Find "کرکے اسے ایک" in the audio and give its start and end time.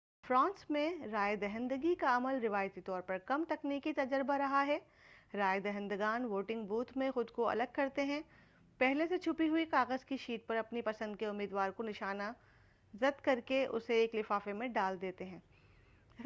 13.21-14.15